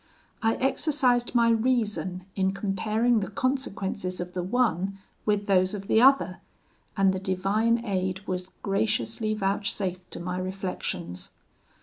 I 0.41 0.55
exercised 0.55 1.35
my 1.35 1.51
reason 1.51 2.23
in 2.35 2.53
comparing 2.53 3.19
the 3.19 3.29
consequences 3.29 4.19
of 4.19 4.33
the 4.33 4.41
one 4.41 4.97
with 5.27 5.45
those 5.45 5.75
of 5.75 5.87
the 5.87 6.01
other, 6.01 6.39
and 6.97 7.13
the 7.13 7.19
divine 7.19 7.85
aid 7.85 8.21
was 8.27 8.49
graciously 8.63 9.35
vouchsafed 9.35 10.09
to 10.09 10.19
my 10.19 10.39
reflections. 10.39 11.33